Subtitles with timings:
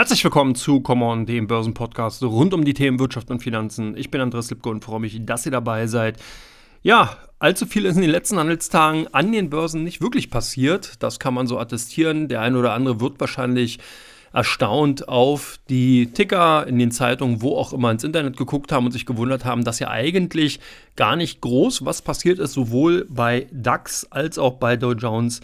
[0.00, 3.98] Herzlich willkommen zu Come On, dem Börsenpodcast rund um die Themen Wirtschaft und Finanzen.
[3.98, 6.18] Ich bin Andreas Lipko und freue mich, dass ihr dabei seid.
[6.82, 11.02] Ja, allzu viel ist in den letzten Handelstagen an den Börsen nicht wirklich passiert.
[11.02, 12.28] Das kann man so attestieren.
[12.28, 13.78] Der eine oder andere wird wahrscheinlich
[14.32, 18.92] erstaunt auf die Ticker in den Zeitungen, wo auch immer ins Internet geguckt haben und
[18.92, 20.60] sich gewundert haben, dass ja eigentlich
[20.96, 25.42] gar nicht groß was passiert ist, sowohl bei DAX als auch bei Dow Jones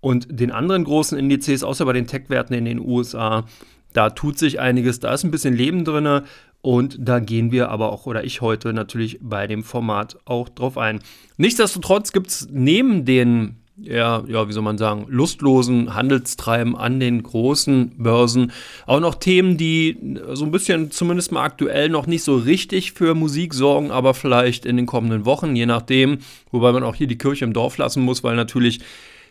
[0.00, 3.44] und den anderen großen Indizes, außer bei den Tech-Werten in den USA.
[3.92, 6.22] Da tut sich einiges, da ist ein bisschen Leben drin
[6.60, 10.76] und da gehen wir aber auch, oder ich heute natürlich bei dem Format auch drauf
[10.76, 11.00] ein.
[11.36, 17.22] Nichtsdestotrotz gibt es neben den ja, ja, wie soll man sagen, lustlosen Handelstreiben an den
[17.22, 18.52] großen Börsen.
[18.86, 23.14] Auch noch Themen, die so ein bisschen zumindest mal aktuell noch nicht so richtig für
[23.14, 26.18] Musik sorgen, aber vielleicht in den kommenden Wochen, je nachdem.
[26.50, 28.80] Wobei man auch hier die Kirche im Dorf lassen muss, weil natürlich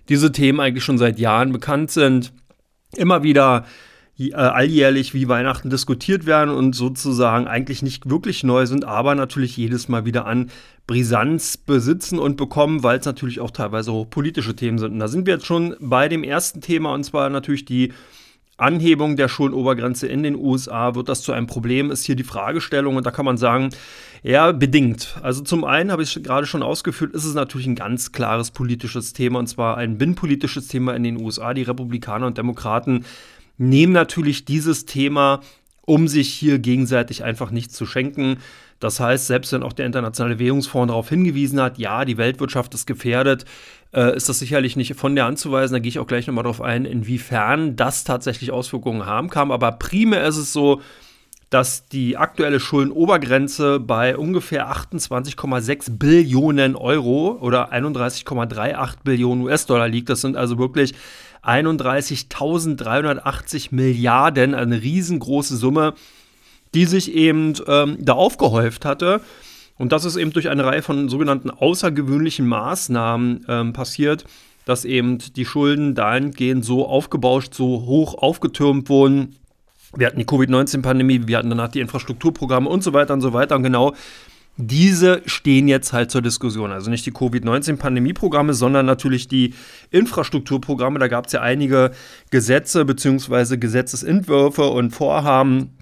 [0.07, 2.31] diese Themen eigentlich schon seit Jahren bekannt sind.
[2.95, 3.65] Immer wieder
[4.33, 9.89] alljährlich wie Weihnachten diskutiert werden und sozusagen eigentlich nicht wirklich neu sind, aber natürlich jedes
[9.89, 10.49] Mal wieder an
[10.87, 14.93] Brisanz besitzen und bekommen, weil es natürlich auch teilweise hochpolitische Themen sind.
[14.93, 17.93] Und da sind wir jetzt schon bei dem ersten Thema und zwar natürlich die
[18.57, 20.95] Anhebung der Schuldenobergrenze in den USA.
[20.95, 21.91] Wird das zu einem Problem?
[21.91, 23.69] Ist hier die Fragestellung und da kann man sagen,
[24.23, 25.15] ja, bedingt.
[25.21, 29.13] Also zum einen habe ich gerade schon ausgeführt, ist es natürlich ein ganz klares politisches
[29.13, 31.53] Thema und zwar ein binnenpolitisches Thema in den USA.
[31.53, 33.05] Die Republikaner und Demokraten
[33.57, 35.41] nehmen natürlich dieses Thema,
[35.85, 38.37] um sich hier gegenseitig einfach nichts zu schenken.
[38.79, 42.85] Das heißt, selbst wenn auch der Internationale Währungsfonds darauf hingewiesen hat, ja, die Weltwirtschaft ist
[42.85, 43.45] gefährdet,
[43.93, 45.73] äh, ist das sicherlich nicht von der anzuweisen.
[45.73, 49.51] Da gehe ich auch gleich nochmal darauf ein, inwiefern das tatsächlich Auswirkungen haben kann.
[49.51, 50.81] Aber primär ist es so,
[51.49, 60.09] dass die aktuelle Schuldenobergrenze bei ungefähr 28,6 Billionen Euro oder 31,38 Billionen US-Dollar liegt.
[60.09, 60.93] Das sind also wirklich
[61.47, 65.95] 31.380 Milliarden, eine riesengroße Summe,
[66.73, 69.21] die sich eben ähm, da aufgehäuft hatte.
[69.77, 74.25] Und das ist eben durch eine Reihe von sogenannten außergewöhnlichen Maßnahmen ähm, passiert,
[74.65, 79.35] dass eben die Schulden dahingehend so aufgebauscht, so hoch aufgetürmt wurden,
[79.95, 83.55] wir hatten die Covid-19-Pandemie, wir hatten danach die Infrastrukturprogramme und so weiter und so weiter.
[83.55, 83.93] Und genau
[84.57, 86.71] diese stehen jetzt halt zur Diskussion.
[86.71, 89.53] Also nicht die Covid-19-Pandemie-Programme, sondern natürlich die
[89.91, 90.99] Infrastrukturprogramme.
[90.99, 91.91] Da gab es ja einige
[92.31, 93.57] Gesetze bzw.
[93.57, 95.77] Gesetzesentwürfe und Vorhaben,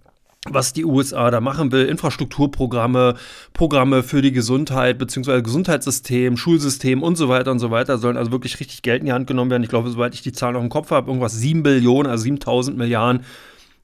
[0.48, 1.86] was die USA da machen will.
[1.86, 3.16] Infrastrukturprogramme,
[3.54, 5.42] Programme für die Gesundheit bzw.
[5.42, 9.14] Gesundheitssystem, Schulsystem und so weiter und so weiter sollen also wirklich richtig Geld in die
[9.14, 9.64] Hand genommen werden.
[9.64, 12.78] Ich glaube, soweit ich die Zahl noch im Kopf habe, irgendwas 7 Billionen, also 7000
[12.78, 13.24] Milliarden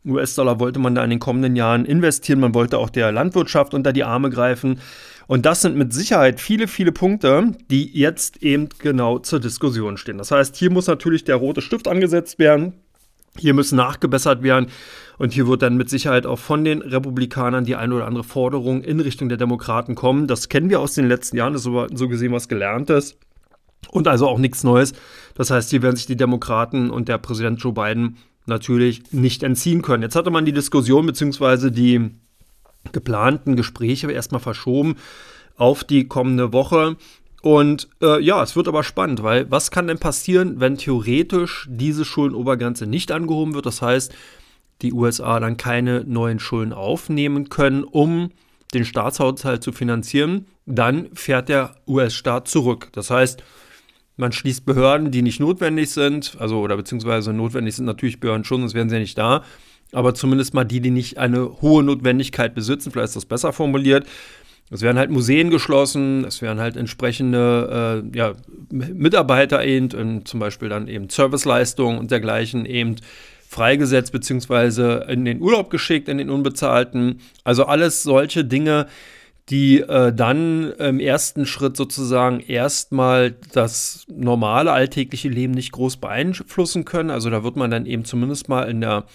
[0.05, 2.39] US-Dollar wollte man da in den kommenden Jahren investieren.
[2.39, 4.79] Man wollte auch der Landwirtschaft unter die Arme greifen.
[5.27, 10.17] Und das sind mit Sicherheit viele, viele Punkte, die jetzt eben genau zur Diskussion stehen.
[10.17, 12.73] Das heißt, hier muss natürlich der rote Stift angesetzt werden.
[13.37, 14.67] Hier müssen nachgebessert werden.
[15.17, 18.83] Und hier wird dann mit Sicherheit auch von den Republikanern die eine oder andere Forderung
[18.83, 20.27] in Richtung der Demokraten kommen.
[20.27, 21.53] Das kennen wir aus den letzten Jahren.
[21.53, 23.17] Das ist so gesehen was Gelerntes.
[23.89, 24.93] Und also auch nichts Neues.
[25.35, 29.81] Das heißt, hier werden sich die Demokraten und der Präsident Joe Biden natürlich nicht entziehen
[29.81, 30.03] können.
[30.03, 31.69] Jetzt hatte man die Diskussion bzw.
[31.69, 32.11] die
[32.91, 34.95] geplanten Gespräche erstmal verschoben
[35.55, 36.97] auf die kommende Woche.
[37.41, 42.05] Und äh, ja, es wird aber spannend, weil was kann denn passieren, wenn theoretisch diese
[42.05, 43.65] Schuldenobergrenze nicht angehoben wird?
[43.65, 44.13] Das heißt,
[44.81, 48.31] die USA dann keine neuen Schulden aufnehmen können, um
[48.73, 52.89] den Staatshaushalt zu finanzieren, dann fährt der US-Staat zurück.
[52.93, 53.43] Das heißt,
[54.21, 58.61] man schließt Behörden, die nicht notwendig sind, also oder beziehungsweise notwendig sind natürlich Behörden schon,
[58.61, 59.43] sonst wären sie ja nicht da.
[59.91, 64.05] Aber zumindest mal die, die nicht eine hohe Notwendigkeit besitzen, vielleicht ist das besser formuliert.
[64.69, 68.33] Es werden halt Museen geschlossen, es werden halt entsprechende äh, ja,
[68.69, 72.95] Mitarbeiter eben, zum Beispiel dann eben Serviceleistungen und dergleichen eben
[73.49, 77.19] freigesetzt beziehungsweise in den Urlaub geschickt, in den unbezahlten.
[77.43, 78.87] Also alles solche Dinge,
[79.49, 86.85] die äh, dann im ersten Schritt sozusagen erstmal das normale alltägliche Leben nicht groß beeinflussen
[86.85, 87.09] können.
[87.09, 89.05] Also da wird man dann eben zumindest mal in der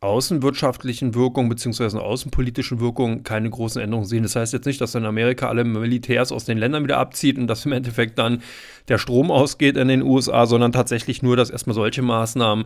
[0.00, 1.98] außenwirtschaftlichen Wirkung bzw.
[1.98, 4.22] außenpolitischen Wirkung keine großen Änderungen sehen.
[4.22, 7.48] Das heißt jetzt nicht, dass in Amerika alle Militärs aus den Ländern wieder abzieht und
[7.48, 8.42] dass im Endeffekt dann
[8.88, 12.64] der Strom ausgeht in den USA, sondern tatsächlich nur, dass erstmal solche Maßnahmen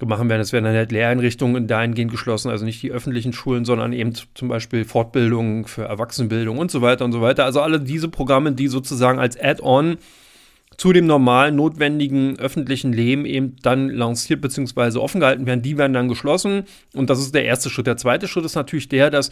[0.00, 0.42] machen werden.
[0.42, 4.48] Es werden dann halt Lehreinrichtungen dahingehend geschlossen, also nicht die öffentlichen Schulen, sondern eben zum
[4.48, 7.44] Beispiel Fortbildungen für Erwachsenenbildung und so weiter und so weiter.
[7.44, 9.98] Also alle diese Programme, die sozusagen als Add-on
[10.76, 14.98] zu dem normalen, notwendigen öffentlichen Leben eben dann lanciert bzw.
[14.98, 16.64] offen gehalten werden, die werden dann geschlossen.
[16.94, 17.86] Und das ist der erste Schritt.
[17.86, 19.30] Der zweite Schritt ist natürlich der, dass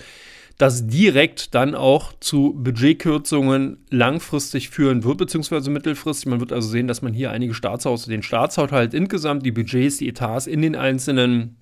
[0.58, 6.26] das direkt dann auch zu Budgetkürzungen langfristig führen wird, beziehungsweise mittelfristig.
[6.26, 10.08] Man wird also sehen, dass man hier einige Staatshaus, den Staatshaushalt insgesamt, die Budgets, die
[10.08, 11.56] Etats in den einzelnen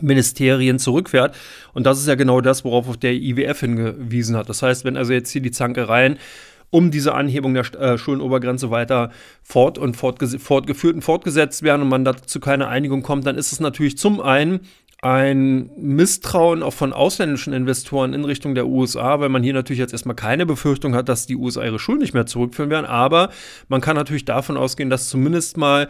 [0.00, 1.36] Ministerien zurückfährt.
[1.72, 4.48] Und das ist ja genau das, worauf auf der IWF hingewiesen hat.
[4.48, 6.18] Das heißt, wenn also jetzt hier die Zankereien
[6.70, 9.10] um diese Anhebung der äh, Schuldenobergrenze weiter
[9.44, 13.52] fort und fortge fortgeführt und fortgesetzt werden und man dazu keine Einigung kommt, dann ist
[13.52, 14.60] es natürlich zum einen
[15.04, 19.92] ein Misstrauen auch von ausländischen Investoren in Richtung der USA, weil man hier natürlich jetzt
[19.92, 22.86] erstmal keine Befürchtung hat, dass die USA ihre Schulden nicht mehr zurückführen werden.
[22.86, 23.28] Aber
[23.68, 25.88] man kann natürlich davon ausgehen, dass zumindest mal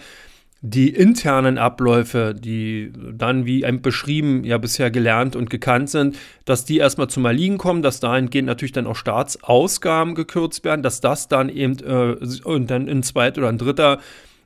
[0.63, 6.79] die internen Abläufe, die dann wie beschrieben ja bisher gelernt und gekannt sind, dass die
[6.79, 11.51] erstmal zum Erliegen kommen, dass dahingehend natürlich dann auch Staatsausgaben gekürzt werden, dass das dann
[11.51, 14.01] eben äh, und dann in zweiter oder in dritter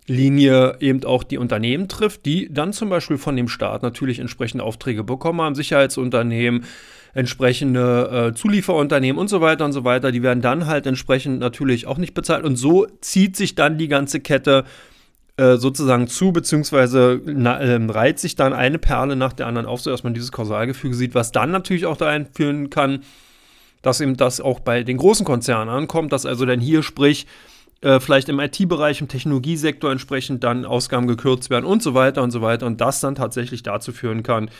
[0.08, 4.64] Linie eben auch die Unternehmen trifft, die dann zum Beispiel von dem Staat natürlich entsprechende
[4.64, 6.64] Aufträge bekommen haben, Sicherheitsunternehmen,
[7.14, 11.87] entsprechende äh, Zulieferunternehmen und so weiter und so weiter, die werden dann halt entsprechend natürlich
[11.87, 12.44] auch nicht bezahlt.
[12.44, 14.64] Und so zieht sich dann die ganze Kette
[15.37, 19.81] äh, sozusagen zu, beziehungsweise na, äh, reiht sich dann eine Perle nach der anderen auf,
[19.81, 23.00] sodass man dieses Kausalgefüge sieht, was dann natürlich auch dahin führen kann,
[23.82, 27.26] dass eben das auch bei den großen Konzernen ankommt, dass also dann hier sprich,
[27.81, 32.31] äh, vielleicht im IT-Bereich, im Technologiesektor entsprechend dann Ausgaben gekürzt werden und so weiter und
[32.31, 34.51] so weiter und das dann tatsächlich dazu führen kann,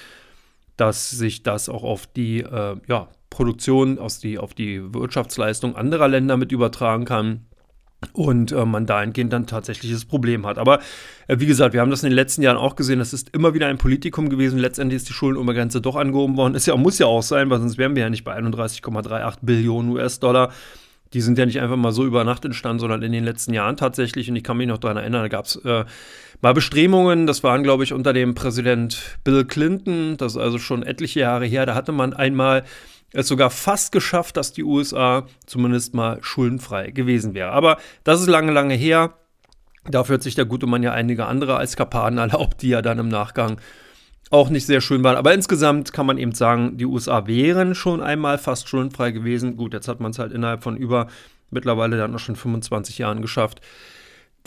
[0.77, 6.09] dass sich das auch auf die äh, ja, Produktion, aus die, auf die Wirtschaftsleistung anderer
[6.09, 7.47] Länder mit übertragen kann
[8.13, 10.57] und äh, man dahingehend dann tatsächliches Problem hat.
[10.59, 10.79] Aber
[11.27, 13.55] äh, wie gesagt, wir haben das in den letzten Jahren auch gesehen, das ist immer
[13.55, 14.59] wieder ein Politikum gewesen.
[14.59, 16.55] Letztendlich ist die Schuldenobergrenze doch angehoben worden.
[16.55, 19.91] Ist ja, muss ja auch sein, weil sonst wären wir ja nicht bei 31,38 Billionen
[19.91, 20.53] US-Dollar.
[21.15, 23.77] Die sind ja nicht einfach mal so über Nacht entstanden, sondern in den letzten Jahren
[23.77, 24.29] tatsächlich.
[24.29, 25.85] Und ich kann mich noch daran erinnern, da gab es äh,
[26.41, 30.83] mal Bestrebungen, das waren, glaube ich, unter dem Präsident Bill Clinton, das ist also schon
[30.83, 32.65] etliche Jahre her, da hatte man einmal
[33.13, 37.51] es sogar fast geschafft, dass die USA zumindest mal schuldenfrei gewesen wäre.
[37.51, 39.15] Aber das ist lange, lange her.
[39.87, 42.99] Dafür hat sich der gute Mann ja einige andere als Kapaden erlaubt, die ja dann
[42.99, 43.59] im Nachgang
[44.31, 45.17] auch nicht sehr schön waren.
[45.17, 49.57] Aber insgesamt kann man eben sagen, die USA wären schon einmal fast schuldenfrei gewesen.
[49.57, 51.09] Gut, jetzt hat man es halt innerhalb von über
[51.51, 53.61] mittlerweile dann auch schon 25 Jahren geschafft,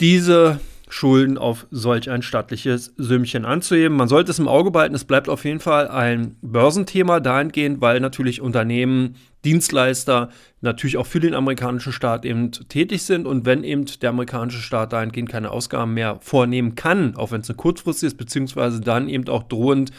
[0.00, 0.60] diese
[0.92, 3.96] Schulden auf solch ein stattliches Sümmchen anzuheben.
[3.96, 7.98] Man sollte es im Auge behalten, es bleibt auf jeden Fall ein Börsenthema dahingehend, weil
[7.98, 10.28] natürlich Unternehmen, Dienstleister
[10.60, 14.92] natürlich auch für den amerikanischen Staat eben tätig sind und wenn eben der amerikanische Staat
[14.92, 19.26] dahingehend keine Ausgaben mehr vornehmen kann, auch wenn es eine kurzfristig ist, beziehungsweise dann eben
[19.28, 19.92] auch drohend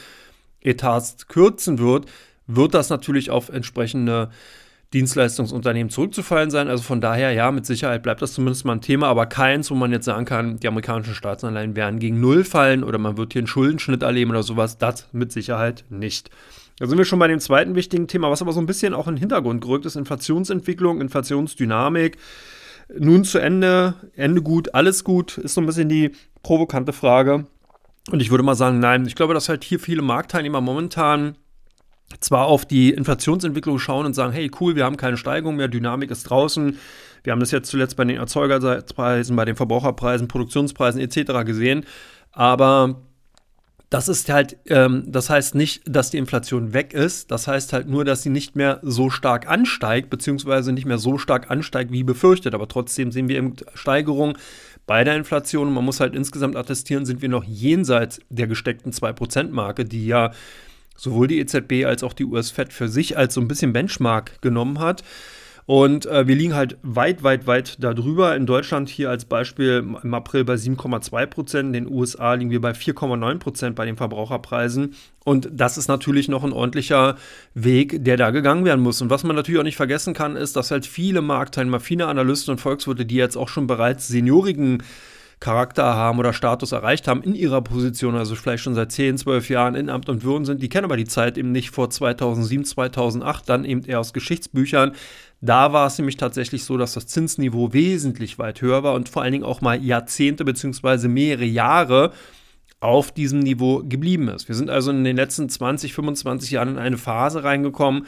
[0.61, 2.05] Etats kürzen wird,
[2.45, 4.29] wird das natürlich auf entsprechende
[4.93, 6.67] Dienstleistungsunternehmen zurückzufallen sein.
[6.67, 9.75] Also von daher, ja, mit Sicherheit bleibt das zumindest mal ein Thema, aber keins, wo
[9.75, 13.41] man jetzt sagen kann, die amerikanischen Staatsanleihen werden gegen Null fallen oder man wird hier
[13.41, 14.77] einen Schuldenschnitt erleben oder sowas.
[14.77, 16.29] Das mit Sicherheit nicht.
[16.79, 19.07] Da sind wir schon bei dem zweiten wichtigen Thema, was aber so ein bisschen auch
[19.07, 22.17] in den Hintergrund gerückt ist: Inflationsentwicklung, Inflationsdynamik.
[22.97, 26.11] Nun zu Ende, Ende gut, alles gut, ist so ein bisschen die
[26.43, 27.45] provokante Frage.
[28.11, 31.35] Und ich würde mal sagen, nein, ich glaube, dass halt hier viele Marktteilnehmer momentan
[32.19, 36.11] zwar auf die Inflationsentwicklung schauen und sagen, hey, cool, wir haben keine Steigerung mehr, Dynamik
[36.11, 36.77] ist draußen.
[37.23, 41.45] Wir haben das jetzt zuletzt bei den Erzeugerpreisen, bei den Verbraucherpreisen, Produktionspreisen etc.
[41.45, 41.85] gesehen.
[42.31, 43.01] Aber
[43.89, 47.29] das ist halt, ähm, das heißt nicht, dass die Inflation weg ist.
[47.29, 51.17] Das heißt halt nur, dass sie nicht mehr so stark ansteigt, beziehungsweise nicht mehr so
[51.17, 52.55] stark ansteigt, wie befürchtet.
[52.55, 54.35] Aber trotzdem sehen wir eben Steigerung
[54.87, 55.67] bei der Inflation.
[55.67, 60.31] Und man muss halt insgesamt attestieren, sind wir noch jenseits der gesteckten 2%-Marke, die ja
[60.95, 64.79] sowohl die EZB als auch die US-Fed für sich als so ein bisschen Benchmark genommen
[64.79, 65.03] hat.
[65.65, 68.35] Und äh, wir liegen halt weit, weit, weit darüber.
[68.35, 71.67] In Deutschland hier als Beispiel im April bei 7,2 Prozent.
[71.67, 74.93] In den USA liegen wir bei 4,9 Prozent bei den Verbraucherpreisen.
[75.23, 77.15] Und das ist natürlich noch ein ordentlicher
[77.53, 79.01] Weg, der da gegangen werden muss.
[79.01, 82.51] Und was man natürlich auch nicht vergessen kann, ist, dass halt viele Marktteilnehmer, viele Analysten
[82.51, 84.83] und Volkswirte, die jetzt auch schon bereits seniorigen
[85.43, 89.49] Charakter haben oder Status erreicht haben in ihrer Position, also vielleicht schon seit 10, 12
[89.49, 92.63] Jahren in Amt und Würden sind, die kennen aber die Zeit eben nicht vor 2007,
[92.63, 94.93] 2008, dann eben eher aus Geschichtsbüchern.
[95.41, 99.21] Da war es nämlich tatsächlich so, dass das Zinsniveau wesentlich weit höher war und vor
[99.21, 101.09] allen Dingen auch mal Jahrzehnte bzw.
[101.09, 102.13] mehrere Jahre
[102.79, 104.47] auf diesem Niveau geblieben ist.
[104.47, 108.07] Wir sind also in den letzten 20, 25 Jahren in eine Phase reingekommen,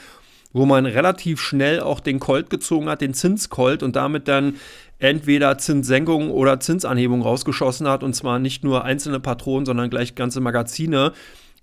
[0.53, 4.55] wo man relativ schnell auch den Colt gezogen hat, den Zinscolt und damit dann
[4.99, 10.39] entweder Zinssenkung oder Zinsanhebung rausgeschossen hat und zwar nicht nur einzelne Patronen, sondern gleich ganze
[10.39, 11.11] Magazine,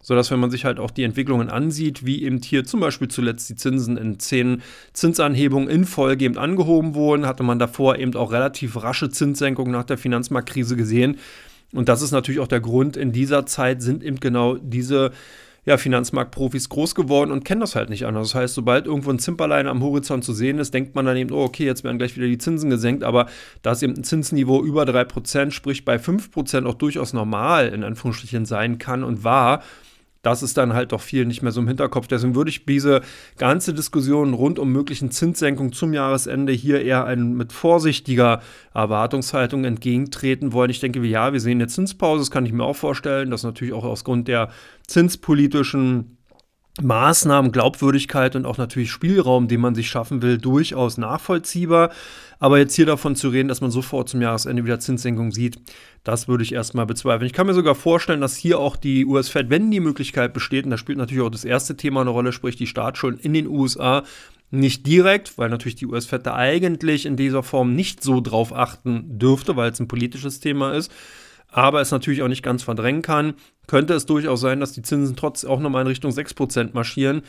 [0.02, 3.48] sodass wenn man sich halt auch die Entwicklungen ansieht, wie eben hier zum Beispiel zuletzt
[3.48, 4.62] die Zinsen in zehn
[4.92, 9.84] Zinsanhebungen in Folge eben angehoben wurden, hatte man davor eben auch relativ rasche Zinssenkungen nach
[9.84, 11.18] der Finanzmarktkrise gesehen.
[11.72, 15.12] Und das ist natürlich auch der Grund, in dieser Zeit sind eben genau diese
[15.64, 18.30] ja, Finanzmarktprofis groß geworden und kennen das halt nicht anders.
[18.30, 21.32] Das heißt, sobald irgendwo ein Zimperlein am Horizont zu sehen ist, denkt man dann eben,
[21.32, 23.26] oh, okay, jetzt werden gleich wieder die Zinsen gesenkt, aber
[23.62, 28.44] da es eben ein Zinsniveau über 3%, sprich bei 5% auch durchaus normal in Anführungsstrichen
[28.44, 29.62] sein kann und war,
[30.22, 32.06] das ist dann halt doch viel nicht mehr so im Hinterkopf.
[32.06, 33.02] Deswegen würde ich diese
[33.36, 38.40] ganze Diskussion rund um möglichen Zinssenkungen zum Jahresende hier eher ein, mit vorsichtiger
[38.72, 40.70] Erwartungshaltung entgegentreten wollen.
[40.70, 43.30] Ich denke, ja, wir sehen eine Zinspause, das kann ich mir auch vorstellen.
[43.30, 44.50] Das ist natürlich auch aus Grund der
[44.86, 46.18] zinspolitischen
[46.80, 51.90] Maßnahmen, Glaubwürdigkeit und auch natürlich Spielraum, den man sich schaffen will, durchaus nachvollziehbar.
[52.38, 55.58] Aber jetzt hier davon zu reden, dass man sofort zum Jahresende wieder Zinssenkung sieht,
[56.02, 57.26] das würde ich erstmal bezweifeln.
[57.26, 60.70] Ich kann mir sogar vorstellen, dass hier auch die US-Fed, wenn die Möglichkeit besteht, und
[60.70, 64.02] da spielt natürlich auch das erste Thema eine Rolle, sprich die Staatsschulden in den USA,
[64.50, 69.18] nicht direkt, weil natürlich die US-Fed da eigentlich in dieser Form nicht so drauf achten
[69.18, 70.90] dürfte, weil es ein politisches Thema ist
[71.52, 73.34] aber es natürlich auch nicht ganz verdrängen kann,
[73.68, 77.22] könnte es durchaus sein, dass die Zinsen trotz auch nochmal in Richtung 6% marschieren,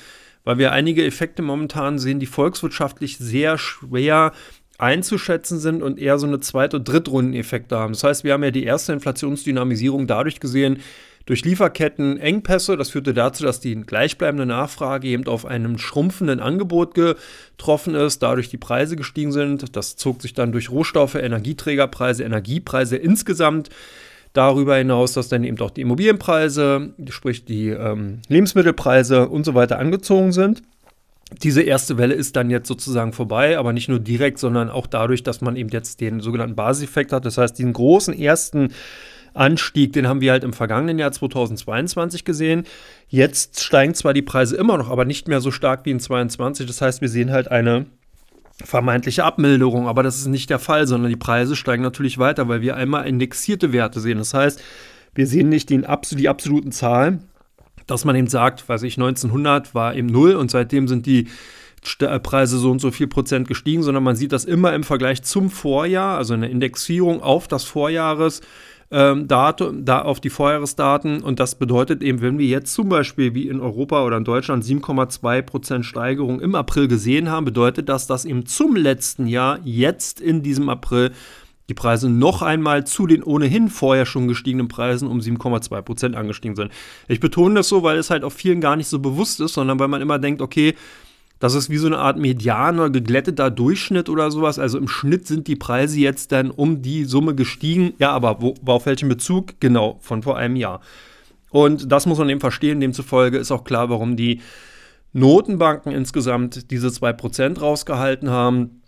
[0.43, 4.31] weil wir einige Effekte momentan sehen, die volkswirtschaftlich sehr schwer
[4.79, 7.93] einzuschätzen sind und eher so eine zweite und Drittrundeneffekte haben.
[7.93, 10.79] Das heißt, wir haben ja die erste Inflationsdynamisierung dadurch gesehen,
[11.25, 12.75] durch Lieferketten Engpässe.
[12.75, 18.49] Das führte dazu, dass die gleichbleibende Nachfrage eben auf einem schrumpfenden Angebot getroffen ist, dadurch
[18.49, 19.75] die Preise gestiegen sind.
[19.75, 23.69] Das zog sich dann durch Rohstoffe, Energieträgerpreise, Energiepreise insgesamt
[24.33, 29.79] darüber hinaus, dass dann eben auch die Immobilienpreise, sprich die ähm, Lebensmittelpreise und so weiter
[29.79, 30.63] angezogen sind.
[31.41, 35.23] Diese erste Welle ist dann jetzt sozusagen vorbei, aber nicht nur direkt, sondern auch dadurch,
[35.23, 37.25] dass man eben jetzt den sogenannten Basiseffekt hat.
[37.25, 38.69] Das heißt, diesen großen ersten
[39.33, 42.63] Anstieg, den haben wir halt im vergangenen Jahr 2022 gesehen.
[43.07, 46.67] Jetzt steigen zwar die Preise immer noch, aber nicht mehr so stark wie in 2022.
[46.67, 47.87] Das heißt, wir sehen halt eine
[48.63, 52.61] vermeintliche Abmilderung, aber das ist nicht der Fall, sondern die Preise steigen natürlich weiter, weil
[52.61, 54.17] wir einmal indexierte Werte sehen.
[54.17, 54.61] Das heißt,
[55.15, 57.25] wir sehen nicht die, die absoluten Zahlen,
[57.87, 61.27] dass man eben sagt, weiß ich, 1900 war eben null und seitdem sind die
[61.99, 65.23] äh, Preise so und so viel Prozent gestiegen, sondern man sieht das immer im Vergleich
[65.23, 68.41] zum Vorjahr, also eine Indexierung auf das Vorjahres
[68.93, 71.23] ähm, Datum, da auf die Vorjahresdaten.
[71.23, 74.63] Und das bedeutet eben, wenn wir jetzt zum Beispiel wie in Europa oder in Deutschland
[74.63, 80.43] 7,2% Steigerung im April gesehen haben, bedeutet das, dass eben zum letzten Jahr, jetzt in
[80.43, 81.11] diesem April,
[81.69, 86.71] die Preise noch einmal zu den ohnehin vorher schon gestiegenen Preisen um 7,2% angestiegen sind.
[87.07, 89.79] Ich betone das so, weil es halt auch vielen gar nicht so bewusst ist, sondern
[89.79, 90.75] weil man immer denkt, okay,
[91.43, 94.59] das ist wie so eine Art medianer, geglätteter Durchschnitt oder sowas.
[94.59, 97.95] Also im Schnitt sind die Preise jetzt dann um die Summe gestiegen.
[97.97, 99.59] Ja, aber wo, auf welchem Bezug?
[99.59, 100.79] Genau, von vor einem Jahr.
[101.49, 102.79] Und das muss man eben verstehen.
[102.79, 104.39] Demzufolge ist auch klar, warum die
[105.11, 108.81] Notenbanken insgesamt diese 2% rausgehalten haben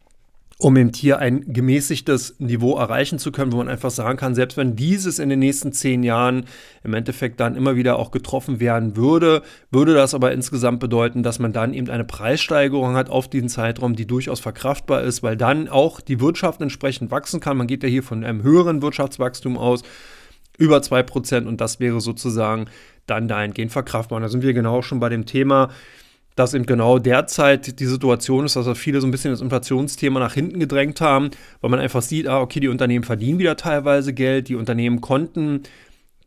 [0.65, 4.57] um eben hier ein gemäßigtes Niveau erreichen zu können, wo man einfach sagen kann, selbst
[4.57, 6.45] wenn dieses in den nächsten zehn Jahren
[6.83, 11.37] im Endeffekt dann immer wieder auch getroffen werden würde, würde das aber insgesamt bedeuten, dass
[11.37, 15.69] man dann eben eine Preissteigerung hat auf diesen Zeitraum, die durchaus verkraftbar ist, weil dann
[15.69, 17.57] auch die Wirtschaft entsprechend wachsen kann.
[17.57, 19.83] Man geht ja hier von einem höheren Wirtschaftswachstum aus,
[20.57, 22.65] über 2% und das wäre sozusagen
[23.05, 24.15] dann dahingehend verkraftbar.
[24.15, 25.69] Und da sind wir genau schon bei dem Thema,
[26.35, 30.33] dass eben genau derzeit die Situation ist, dass viele so ein bisschen das Inflationsthema nach
[30.33, 34.49] hinten gedrängt haben, weil man einfach sieht, ah, okay, die Unternehmen verdienen wieder teilweise Geld,
[34.49, 35.63] die Unternehmen konnten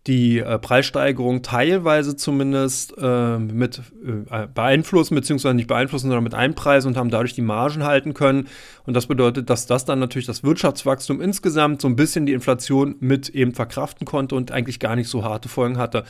[0.08, 3.82] die äh, Preissteigerung teilweise zumindest äh, mit
[4.30, 8.48] äh, beeinflussen, beziehungsweise nicht beeinflussen, sondern mit einpreisen und haben dadurch die Margen halten können.
[8.86, 12.96] Und das bedeutet, dass das dann natürlich das Wirtschaftswachstum insgesamt so ein bisschen die Inflation
[13.00, 16.04] mit eben verkraften konnte und eigentlich gar nicht so harte Folgen hatte.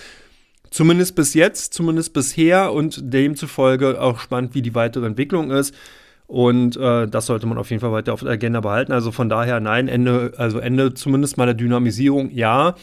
[0.70, 5.74] Zumindest bis jetzt, zumindest bisher und demzufolge auch spannend, wie die weitere Entwicklung ist.
[6.26, 8.92] Und äh, das sollte man auf jeden Fall weiter auf der Agenda behalten.
[8.92, 12.74] Also von daher, nein, Ende, also Ende zumindest mal der Dynamisierung, ja.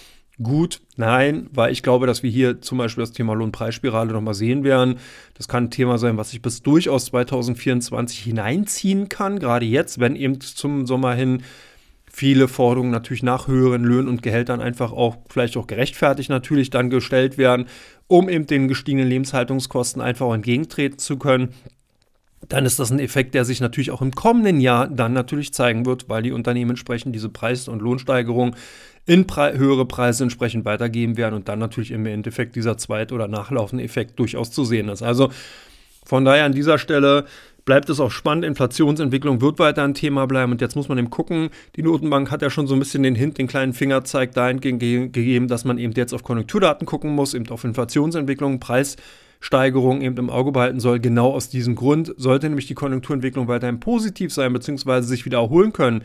[0.42, 4.66] Gut, nein, weil ich glaube, dass wir hier zum Beispiel das Thema Lohnpreisspirale nochmal sehen
[4.66, 4.96] werden.
[5.36, 10.18] Das kann ein Thema sein, was sich bis durchaus 2024 hineinziehen kann, gerade jetzt, wenn
[10.18, 11.44] eben zum Sommer hin
[12.16, 16.90] viele Forderungen natürlich nach höheren Löhnen und Gehältern einfach auch, vielleicht auch gerechtfertigt natürlich dann
[16.90, 17.66] gestellt werden,
[18.08, 21.50] um eben den gestiegenen Lebenshaltungskosten einfach entgegentreten zu können.
[22.48, 25.86] Dann ist das ein Effekt, der sich natürlich auch im kommenden Jahr dann natürlich zeigen
[25.86, 28.56] wird, weil die Unternehmen entsprechend diese Preis- und Lohnsteigerung
[29.06, 33.28] in Pre höhere Preise entsprechend weitergeben werden und dann natürlich im Endeffekt dieser zweit- oder
[33.28, 35.02] nachlaufende Effekt durchaus zu sehen ist.
[35.02, 35.32] Also
[36.06, 37.26] von daher an dieser Stelle
[37.66, 38.46] bleibt es auch spannend.
[38.46, 40.52] Inflationsentwicklung wird weiter ein Thema bleiben.
[40.52, 41.50] Und jetzt muss man eben gucken.
[41.76, 45.48] Die Notenbank hat ja schon so ein bisschen den Hint, den kleinen Fingerzeig dahingehend gegeben,
[45.48, 50.52] dass man eben jetzt auf Konjunkturdaten gucken muss, eben auf Inflationsentwicklung, Preissteigerung eben im Auge
[50.52, 51.00] behalten soll.
[51.00, 55.74] Genau aus diesem Grund sollte nämlich die Konjunkturentwicklung weiterhin positiv sein, beziehungsweise sich wieder erholen
[55.74, 56.04] können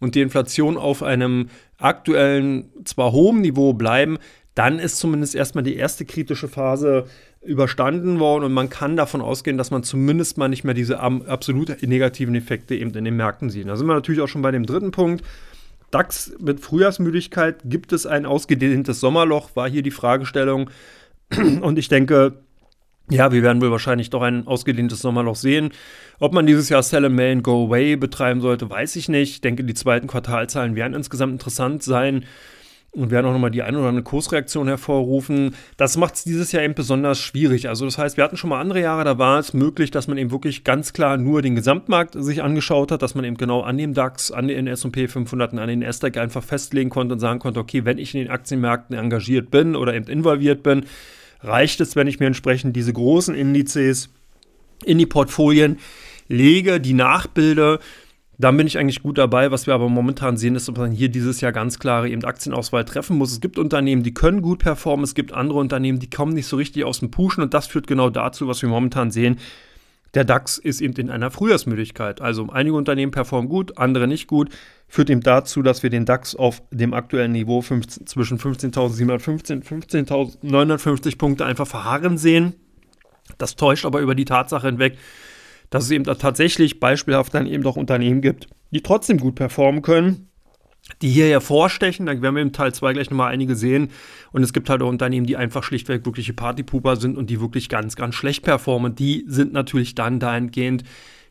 [0.00, 1.48] und die Inflation auf einem
[1.78, 4.18] aktuellen, zwar hohen Niveau bleiben,
[4.54, 7.06] dann ist zumindest erstmal die erste kritische Phase
[7.46, 11.82] überstanden worden und man kann davon ausgehen, dass man zumindest mal nicht mehr diese absolut
[11.82, 13.68] negativen Effekte eben in den Märkten sieht.
[13.68, 15.24] Da sind wir natürlich auch schon bei dem dritten Punkt.
[15.90, 20.70] DAX mit Frühjahrsmüdigkeit, gibt es ein ausgedehntes Sommerloch, war hier die Fragestellung.
[21.60, 22.34] Und ich denke,
[23.08, 25.70] ja, wir werden wohl wahrscheinlich doch ein ausgedehntes Sommerloch sehen.
[26.18, 29.30] Ob man dieses Jahr Sell and Mail and Go Away betreiben sollte, weiß ich nicht.
[29.30, 32.24] Ich denke, die zweiten Quartalzahlen werden insgesamt interessant sein
[32.96, 35.54] und werden auch nochmal die eine oder andere Kursreaktion hervorrufen.
[35.76, 37.68] Das macht es dieses Jahr eben besonders schwierig.
[37.68, 40.16] Also das heißt, wir hatten schon mal andere Jahre, da war es möglich, dass man
[40.16, 43.76] eben wirklich ganz klar nur den Gesamtmarkt sich angeschaut hat, dass man eben genau an
[43.76, 47.38] dem DAX, an den S&P 500 und an den SDAX einfach festlegen konnte und sagen
[47.38, 50.86] konnte, okay, wenn ich in den Aktienmärkten engagiert bin oder eben involviert bin,
[51.42, 54.08] reicht es, wenn ich mir entsprechend diese großen Indizes
[54.84, 55.78] in die Portfolien
[56.28, 57.78] lege, die nachbilde.
[58.38, 59.50] Dann bin ich eigentlich gut dabei.
[59.50, 62.84] Was wir aber momentan sehen, ist, dass man hier dieses Jahr ganz klare eben Aktienauswahl
[62.84, 63.32] treffen muss.
[63.32, 65.04] Es gibt Unternehmen, die können gut performen.
[65.04, 67.42] Es gibt andere Unternehmen, die kommen nicht so richtig aus dem Pushen.
[67.42, 69.38] Und das führt genau dazu, was wir momentan sehen.
[70.14, 72.20] Der DAX ist eben in einer Frühjahrsmüdigkeit.
[72.20, 74.50] Also einige Unternehmen performen gut, andere nicht gut.
[74.88, 79.64] Führt eben dazu, dass wir den DAX auf dem aktuellen Niveau 15, zwischen 15.715 und
[79.66, 82.54] 15.950 Punkte einfach verharren sehen.
[83.38, 84.96] Das täuscht aber über die Tatsache hinweg,
[85.70, 90.28] dass es eben tatsächlich beispielhaft dann eben doch Unternehmen gibt, die trotzdem gut performen können,
[91.02, 92.06] die hier hervorstechen.
[92.06, 93.90] Da werden wir im Teil 2 gleich nochmal einige sehen.
[94.32, 97.68] Und es gibt halt auch Unternehmen, die einfach schlichtweg wirkliche Partypuper sind und die wirklich
[97.68, 98.94] ganz, ganz schlecht performen.
[98.94, 100.84] Die sind natürlich dann dahingehend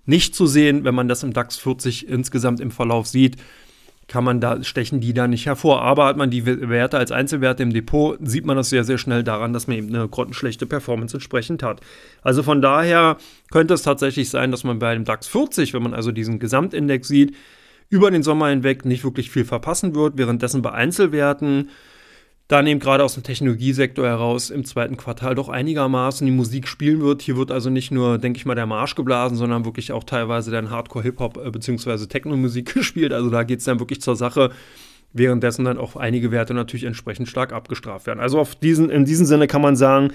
[0.06, 3.38] nicht zu sehen, wenn man das im DAX 40 insgesamt im Verlauf sieht
[4.08, 5.82] kann man da, stechen die da nicht hervor.
[5.82, 9.24] Aber hat man die Werte als Einzelwerte im Depot, sieht man das sehr, sehr schnell
[9.24, 11.82] daran, dass man eben eine grottenschlechte Performance entsprechend hat.
[12.22, 13.18] Also von daher
[13.52, 17.08] könnte es tatsächlich sein, dass man bei dem DAX 40, wenn man also diesen Gesamtindex
[17.08, 17.36] sieht,
[17.90, 21.70] über den Sommer hinweg nicht wirklich viel verpassen wird, währenddessen bei Einzelwerten
[22.48, 27.02] dann eben gerade aus dem Technologiesektor heraus im zweiten Quartal doch einigermaßen die Musik spielen
[27.02, 27.24] wird.
[27.24, 30.52] Hier wird also nicht nur, denke ich mal, der Marsch geblasen, sondern wirklich auch teilweise
[30.52, 32.06] dann Hardcore-Hip-Hop äh, bzw.
[32.06, 33.14] Techno-Musik gespielt.
[33.14, 34.52] Also da geht es dann wirklich zur Sache,
[35.12, 38.20] währenddessen dann auch einige Werte natürlich entsprechend stark abgestraft werden.
[38.20, 40.12] Also auf diesen, in diesem Sinne kann man sagen,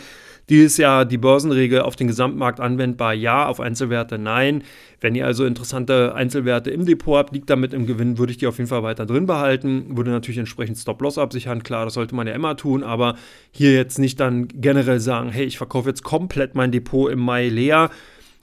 [0.50, 3.14] dieses Jahr die Börsenregel auf den Gesamtmarkt anwendbar?
[3.14, 4.64] Ja, auf Einzelwerte nein.
[5.00, 8.46] Wenn ihr also interessante Einzelwerte im Depot habt, liegt damit im Gewinn, würde ich die
[8.46, 9.96] auf jeden Fall weiter drin behalten.
[9.96, 11.62] Würde natürlich entsprechend Stop-Loss absichern.
[11.62, 13.14] Klar, das sollte man ja immer tun, aber
[13.52, 17.48] hier jetzt nicht dann generell sagen, hey, ich verkaufe jetzt komplett mein Depot im Mai
[17.48, 17.90] leer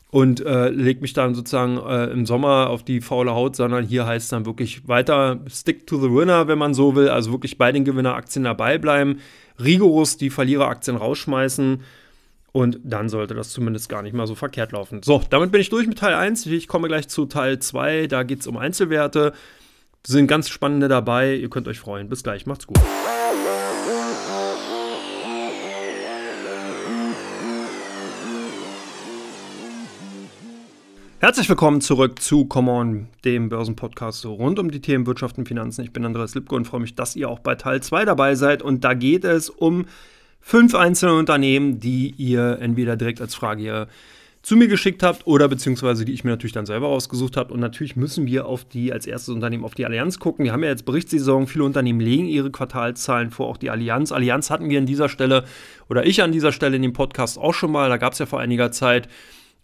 [0.09, 4.05] und äh, lege mich dann sozusagen äh, im Sommer auf die faule Haut, sondern hier
[4.05, 7.57] heißt es dann wirklich weiter stick to the winner, wenn man so will, also wirklich
[7.57, 9.19] bei den Gewinneraktien dabei bleiben
[9.59, 11.83] rigoros die Verliereraktien rausschmeißen.
[12.53, 15.03] Und dann sollte das zumindest gar nicht mal so verkehrt laufen.
[15.03, 16.45] So, damit bin ich durch mit Teil 1.
[16.47, 18.07] Ich komme gleich zu Teil 2.
[18.07, 19.33] Da geht es um Einzelwerte.
[20.05, 21.35] Sind ganz spannende dabei.
[21.35, 22.09] Ihr könnt euch freuen.
[22.09, 22.45] Bis gleich.
[22.45, 22.79] Macht's gut.
[31.19, 35.83] Herzlich willkommen zurück zu Come On, dem Börsenpodcast rund um die Themen Wirtschaft und Finanzen.
[35.83, 38.61] Ich bin Andreas Lipko und freue mich, dass ihr auch bei Teil 2 dabei seid.
[38.61, 39.85] Und da geht es um
[40.41, 43.87] fünf einzelne Unternehmen, die ihr entweder direkt als Frage hier
[44.43, 47.51] zu mir geschickt habt oder beziehungsweise die ich mir natürlich dann selber ausgesucht habe.
[47.51, 50.45] Und natürlich müssen wir auf die als erstes Unternehmen auf die Allianz gucken.
[50.45, 54.11] Wir haben ja jetzt Berichtssaison, viele Unternehmen legen ihre Quartalzahlen vor, auch die Allianz.
[54.11, 55.45] Allianz hatten wir an dieser Stelle
[55.89, 57.89] oder ich an dieser Stelle in dem Podcast auch schon mal.
[57.89, 59.09] Da gab es ja vor einiger Zeit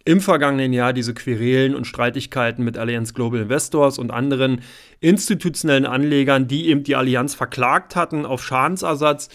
[0.04, 4.60] im vergangenen Jahr diese Querelen und Streitigkeiten mit Allianz Global Investors und anderen
[5.00, 9.28] institutionellen Anlegern, die eben die Allianz verklagt hatten auf Schadensersatz.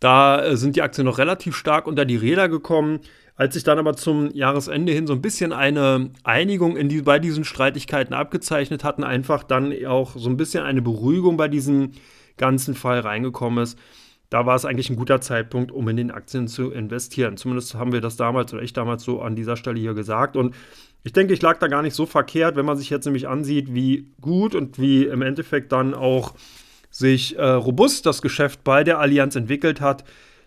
[0.00, 3.00] Da äh, sind die Aktien noch relativ stark unter die Räder gekommen.
[3.34, 7.18] Als sich dann aber zum Jahresende hin so ein bisschen eine Einigung in die, bei
[7.18, 11.92] diesen Streitigkeiten abgezeichnet hatten, einfach dann auch so ein bisschen eine Beruhigung bei diesem
[12.36, 13.78] ganzen Fall reingekommen ist,
[14.32, 17.36] da war es eigentlich ein guter Zeitpunkt, um in den Aktien zu investieren.
[17.36, 20.36] Zumindest haben wir das damals oder ich damals so an dieser Stelle hier gesagt.
[20.36, 20.54] Und
[21.04, 23.74] ich denke, ich lag da gar nicht so verkehrt, wenn man sich jetzt nämlich ansieht,
[23.74, 26.32] wie gut und wie im Endeffekt dann auch
[26.90, 30.02] sich äh, robust das Geschäft bei der Allianz entwickelt hat,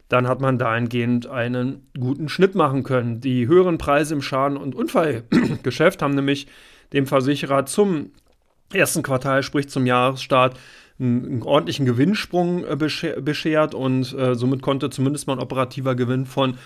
[0.09, 3.21] dann hat man dahingehend einen guten Schnitt machen können.
[3.21, 6.47] Die höheren Preise im Schaden- und Unfallgeschäft haben nämlich
[6.91, 8.13] dem Versicherer zum
[8.73, 10.57] ersten Quartal, sprich zum Jahresstart,
[10.99, 16.25] einen, einen ordentlichen Gewinnsprung äh, beschert und äh, somit konnte zumindest mal ein operativer Gewinn
[16.25, 16.57] von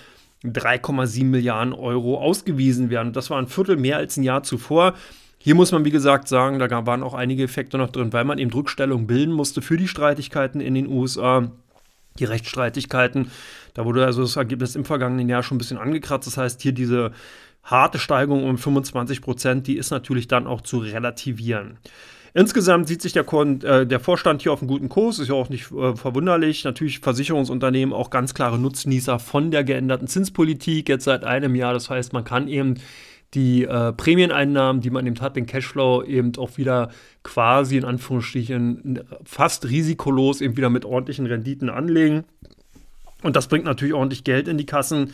[0.44, 3.14] 3,7 Milliarden Euro ausgewiesen werden.
[3.14, 4.94] Das war ein Viertel mehr als ein Jahr zuvor.
[5.38, 8.40] Hier muss man, wie gesagt, sagen, da waren auch einige Effekte noch drin, weil man
[8.40, 11.50] eben Rückstellung bilden musste für die Streitigkeiten in den USA,
[12.20, 13.32] die Rechtsstreitigkeiten.
[13.74, 16.28] Da wurde also das Ergebnis im vergangenen Jahr schon ein bisschen angekratzt.
[16.28, 17.12] Das heißt, hier diese
[17.64, 21.78] harte Steigerung um 25 Prozent, die ist natürlich dann auch zu relativieren.
[22.34, 25.50] Insgesamt sieht sich der, äh, der, Vorstand hier auf einem guten Kurs, ist ja auch
[25.50, 26.64] nicht äh, verwunderlich.
[26.64, 31.74] Natürlich Versicherungsunternehmen auch ganz klare Nutznießer von der geänderten Zinspolitik jetzt seit einem Jahr.
[31.74, 32.76] Das heißt, man kann eben
[33.34, 36.90] die äh, Prämieneinnahmen, die man eben hat, den Cashflow eben auch wieder
[37.24, 42.26] quasi in Anführungsstrichen fast risikolos eben wieder mit ordentlichen Renditen anlegen.
[43.22, 45.14] Und das bringt natürlich ordentlich Geld in die Kassen.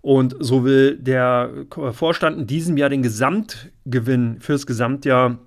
[0.00, 1.50] Und so will der
[1.92, 5.38] Vorstand in diesem Jahr den Gesamtgewinn fürs Gesamtjahr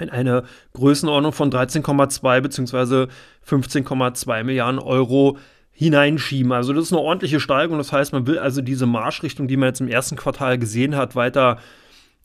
[0.00, 3.06] in eine Größenordnung von 13,2 bzw.
[3.48, 5.38] 15,2 Milliarden Euro
[5.72, 6.52] hineinschieben.
[6.52, 7.78] Also das ist eine ordentliche Steigerung.
[7.78, 11.14] Das heißt, man will also diese Marschrichtung, die man jetzt im ersten Quartal gesehen hat,
[11.14, 11.58] weiter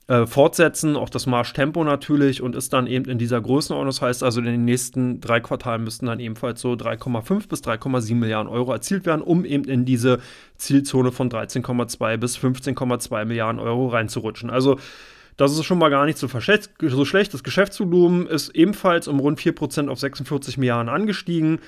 [0.08, 3.88] äh, fortsetzen, auch das Marschtempo natürlich und ist dann eben in dieser Größenordnung.
[3.88, 8.14] Das heißt also, in den nächsten drei Quartalen müssten dann ebenfalls so 3,5 bis 3,7
[8.16, 10.18] Milliarden Euro erzielt werden, um eben in diese
[10.56, 14.50] Zielzone von 13,2 bis 15,2 Milliarden Euro reinzurutschen.
[14.50, 14.78] Also
[15.36, 17.34] das ist schon mal gar nicht so, so schlecht.
[17.34, 21.60] Das Geschäftsvolumen ist ebenfalls um rund 4% auf 46 Milliarden angestiegen.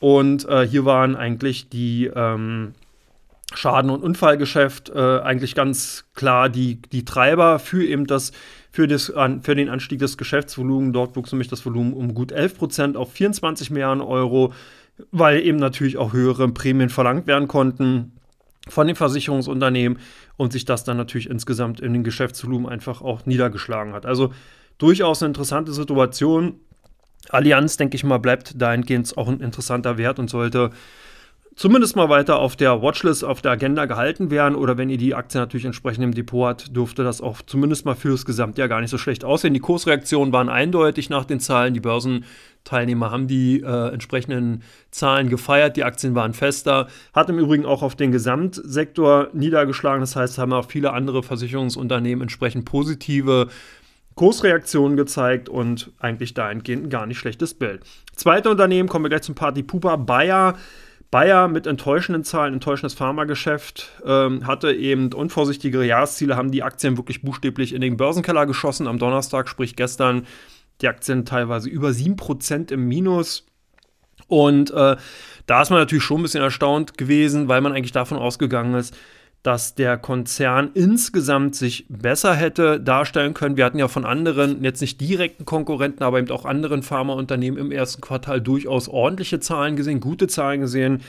[0.00, 2.72] Und äh, hier waren eigentlich die ähm,
[3.54, 8.32] Schaden- und Unfallgeschäft äh, eigentlich ganz klar die, die Treiber für eben das,
[8.70, 9.12] für, das,
[9.42, 10.92] für den Anstieg des Geschäftsvolumens.
[10.92, 14.52] Dort wuchs nämlich das Volumen um gut 11 Prozent auf 24 Milliarden Euro,
[15.10, 18.13] weil eben natürlich auch höhere Prämien verlangt werden konnten
[18.68, 19.98] von den Versicherungsunternehmen
[20.36, 24.06] und sich das dann natürlich insgesamt in den Geschäftsvolumen einfach auch niedergeschlagen hat.
[24.06, 24.32] Also
[24.78, 26.60] durchaus eine interessante Situation.
[27.28, 30.70] Allianz, denke ich mal, bleibt dahingehend auch ein interessanter Wert und sollte
[31.56, 34.54] zumindest mal weiter auf der Watchlist, auf der Agenda gehalten werden.
[34.54, 37.94] Oder wenn ihr die Aktie natürlich entsprechend im Depot habt, dürfte das auch zumindest mal
[37.94, 39.54] fürs Gesamtjahr gar nicht so schlecht aussehen.
[39.54, 41.74] Die Kursreaktionen waren eindeutig nach den Zahlen.
[41.74, 45.76] Die Börsenteilnehmer haben die äh, entsprechenden Zahlen gefeiert.
[45.76, 46.88] Die Aktien waren fester.
[47.12, 50.00] Hat im Übrigen auch auf den Gesamtsektor niedergeschlagen.
[50.00, 53.48] Das heißt, haben auch viele andere Versicherungsunternehmen entsprechend positive
[54.14, 57.82] Kursreaktionen gezeigt und eigentlich dahingehend ein gar nicht schlechtes Bild.
[58.14, 60.54] Zweite Unternehmen, kommen wir gleich zum Party Pupa, Bayer
[61.14, 67.22] Bayer mit enttäuschenden Zahlen, enttäuschendes Pharmageschäft, ähm, hatte eben unvorsichtigere Jahresziele, haben die Aktien wirklich
[67.22, 70.26] buchstäblich in den Börsenkeller geschossen am Donnerstag, sprich gestern
[70.80, 73.46] die Aktien teilweise über 7% im Minus.
[74.26, 74.96] Und äh,
[75.46, 78.96] da ist man natürlich schon ein bisschen erstaunt gewesen, weil man eigentlich davon ausgegangen ist,
[79.44, 83.58] dass der Konzern insgesamt sich besser hätte darstellen können.
[83.58, 87.70] Wir hatten ja von anderen, jetzt nicht direkten Konkurrenten, aber eben auch anderen Pharmaunternehmen im
[87.70, 91.02] ersten Quartal durchaus ordentliche Zahlen gesehen, gute Zahlen gesehen.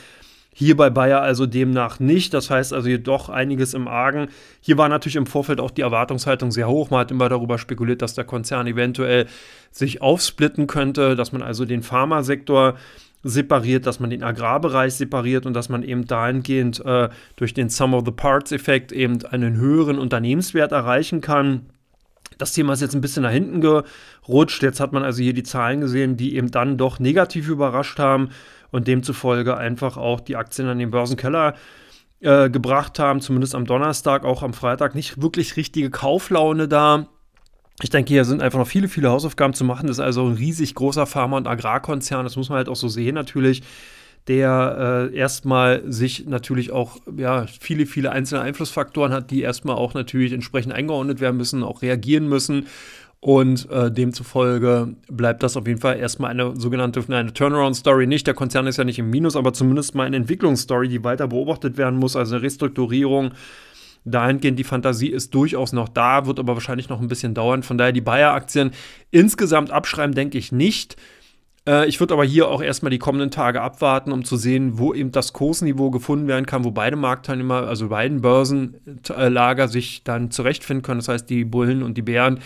[0.53, 2.33] Hier bei Bayer also demnach nicht.
[2.33, 4.27] Das heißt also hier doch einiges im Argen.
[4.59, 6.89] Hier war natürlich im Vorfeld auch die Erwartungshaltung sehr hoch.
[6.89, 9.27] Man hat immer darüber spekuliert, dass der Konzern eventuell
[9.71, 12.75] sich aufsplitten könnte, dass man also den Pharmasektor
[13.27, 17.95] separiert, dass man den Agrarbereich separiert und dass man eben dahingehend äh, durch den Sum
[17.95, 21.65] of the Parts-Effekt eben einen höheren Unternehmenswert erreichen kann.
[22.37, 24.61] Das Thema ist jetzt ein bisschen nach hinten gerutscht.
[24.61, 28.29] Jetzt hat man also hier die Zahlen gesehen, die eben dann doch negativ überrascht haben
[28.69, 31.55] und demzufolge einfach auch die Aktien an den Börsenkeller
[32.19, 37.07] äh, gebracht haben, zumindest am Donnerstag, auch am Freitag nicht wirklich richtige Kauflaune da.
[37.81, 39.87] Ich denke, hier sind einfach noch viele, viele Hausaufgaben zu machen.
[39.87, 42.23] Das ist also ein riesig großer Pharma- und Agrarkonzern.
[42.23, 43.63] Das muss man halt auch so sehen, natürlich.
[44.27, 49.93] Der äh, erstmal sich natürlich auch ja, viele, viele einzelne Einflussfaktoren hat, die erstmal auch
[49.93, 52.65] natürlich entsprechend eingeordnet werden müssen, auch reagieren müssen.
[53.19, 58.25] Und äh, demzufolge bleibt das auf jeden Fall erstmal eine sogenannte eine Turnaround-Story nicht.
[58.25, 61.77] Der Konzern ist ja nicht im Minus, aber zumindest mal eine Entwicklungsstory, die weiter beobachtet
[61.77, 63.31] werden muss, also eine Restrukturierung
[64.05, 67.63] Dahingehend die Fantasie ist durchaus noch da, wird aber wahrscheinlich noch ein bisschen dauern.
[67.63, 68.71] Von daher die Bayer-Aktien
[69.11, 70.95] insgesamt abschreiben, denke ich nicht.
[71.67, 74.93] Äh, ich würde aber hier auch erstmal die kommenden Tage abwarten, um zu sehen, wo
[74.93, 80.83] eben das Kursniveau gefunden werden kann, wo beide Marktteilnehmer, also beiden Börsenlager sich dann zurechtfinden
[80.83, 80.99] können.
[80.99, 82.39] Das heißt, die Bullen und die Bären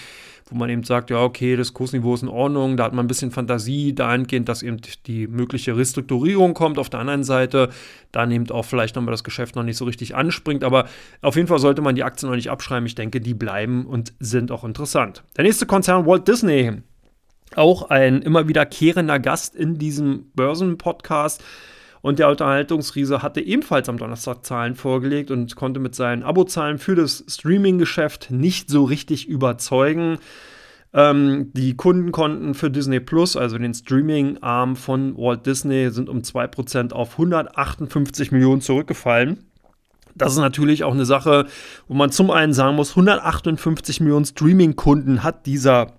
[0.50, 3.08] wo man eben sagt, ja, okay, das Kursniveau ist in Ordnung, da hat man ein
[3.08, 6.80] bisschen Fantasie dahingehend, dass eben die mögliche Restrukturierung kommt.
[6.80, 7.70] Auf der anderen Seite
[8.12, 10.64] dann eben auch vielleicht nochmal das Geschäft noch nicht so richtig anspringt.
[10.64, 10.88] Aber
[11.22, 12.86] auf jeden Fall sollte man die Aktien noch nicht abschreiben.
[12.86, 15.24] Ich denke, die bleiben und sind auch interessant.
[15.38, 16.74] Der nächste Konzern, Walt Disney.
[17.56, 21.44] Auch ein immer wiederkehrender Gast in diesem Börsenpodcast.
[22.02, 26.96] Und der Unterhaltungsriese hatte ebenfalls am Donnerstag Zahlen vorgelegt und konnte mit seinen Abozahlen für
[26.96, 30.18] das Streaming-Geschäft nicht so richtig überzeugen.
[30.94, 36.20] Ähm, die Kunden konnten für Disney Plus, also den Streaming-Arm von Walt Disney, sind um
[36.20, 39.46] 2% auf 158 Millionen zurückgefallen.
[40.16, 41.46] Das ist natürlich auch eine Sache,
[41.88, 45.99] wo man zum einen sagen muss, 158 Millionen Streaming-Kunden hat dieser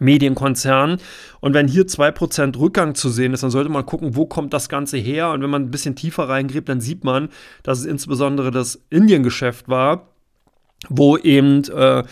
[0.00, 0.98] Medienkonzern.
[1.40, 4.68] Und wenn hier 2% Rückgang zu sehen ist, dann sollte man gucken, wo kommt das
[4.68, 5.30] Ganze her.
[5.30, 7.28] Und wenn man ein bisschen tiefer reingräbt, dann sieht man,
[7.62, 10.08] dass es insbesondere das Indien-Geschäft war,
[10.88, 12.02] wo eben äh,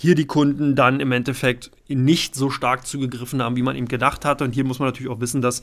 [0.00, 4.24] hier die Kunden dann im Endeffekt nicht so stark zugegriffen haben, wie man eben gedacht
[4.24, 4.44] hatte.
[4.44, 5.62] Und hier muss man natürlich auch wissen, dass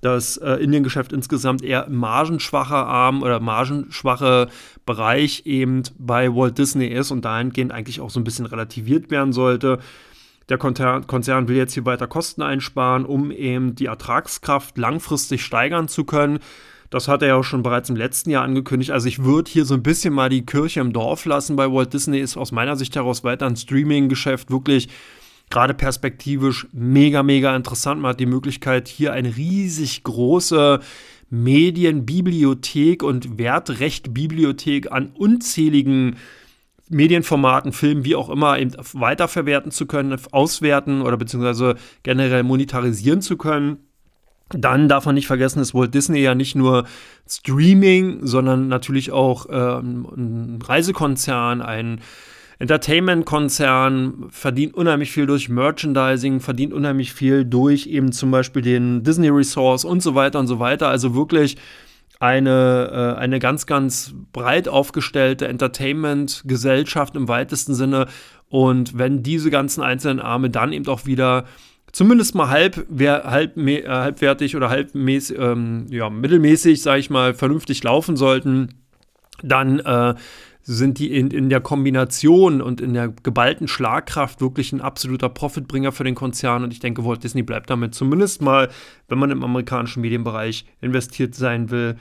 [0.00, 4.48] das äh, Indien-Geschäft insgesamt eher margenschwacher Arm oder margenschwache
[4.86, 9.32] Bereich eben bei Walt Disney ist und dahingehend eigentlich auch so ein bisschen relativiert werden
[9.32, 9.78] sollte.
[10.48, 16.04] Der Konzern will jetzt hier weiter Kosten einsparen, um eben die Ertragskraft langfristig steigern zu
[16.04, 16.38] können.
[16.88, 18.92] Das hat er ja auch schon bereits im letzten Jahr angekündigt.
[18.92, 21.56] Also ich würde hier so ein bisschen mal die Kirche im Dorf lassen.
[21.56, 24.88] Bei Walt Disney ist aus meiner Sicht heraus weiter ein Streaming-Geschäft wirklich
[25.50, 28.00] gerade perspektivisch mega, mega interessant.
[28.00, 30.80] Man hat die Möglichkeit, hier eine riesig große
[31.30, 36.16] Medienbibliothek und Wertrechtbibliothek an unzähligen
[36.88, 43.36] Medienformaten, Filmen, wie auch immer, eben weiterverwerten zu können, auswerten oder beziehungsweise generell monetarisieren zu
[43.36, 43.78] können.
[44.50, 46.84] Dann darf man nicht vergessen, dass Walt Disney ja nicht nur
[47.28, 52.00] Streaming, sondern natürlich auch ähm, ein Reisekonzern, ein
[52.58, 59.28] Entertainment-Konzern, verdient unheimlich viel durch Merchandising, verdient unheimlich viel durch eben zum Beispiel den Disney
[59.28, 60.88] Resource und so weiter und so weiter.
[60.88, 61.56] Also wirklich
[62.18, 68.06] eine, äh, eine ganz, ganz breit aufgestellte Entertainment-Gesellschaft im weitesten Sinne.
[68.50, 71.46] Und wenn diese ganzen einzelnen Arme dann eben auch wieder
[71.90, 77.82] zumindest mal halb, halb äh, halbwertig oder halbmäßig, ähm, ja, mittelmäßig, sage ich mal, vernünftig
[77.82, 78.74] laufen sollten,
[79.42, 80.14] dann äh,
[80.62, 85.92] sind die in, in der Kombination und in der geballten Schlagkraft wirklich ein absoluter Profitbringer
[85.92, 86.62] für den Konzern.
[86.62, 88.68] Und ich denke, Walt Disney bleibt damit zumindest mal,
[89.08, 91.96] wenn man im amerikanischen Medienbereich investiert sein will,